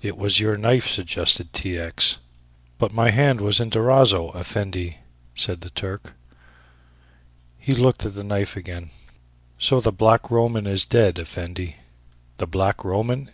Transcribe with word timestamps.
"It 0.00 0.16
was 0.16 0.40
your 0.40 0.56
knife," 0.56 0.88
suggested 0.88 1.52
T. 1.52 1.76
X. 1.78 2.16
"But 2.78 2.94
my 2.94 3.10
hand 3.10 3.42
was 3.42 3.60
in 3.60 3.68
Durazzo, 3.68 4.30
Effendi," 4.34 4.96
said 5.34 5.60
the 5.60 5.68
Turk. 5.68 6.14
He 7.58 7.72
looked 7.74 8.06
at 8.06 8.14
the 8.14 8.24
knife 8.24 8.56
again. 8.56 8.88
"So 9.58 9.78
the 9.82 9.92
Black 9.92 10.30
Roman 10.30 10.66
is 10.66 10.86
dead, 10.86 11.18
Effendi." 11.18 11.76
"The 12.38 12.46
Black 12.46 12.82
Roman?" 12.86 13.28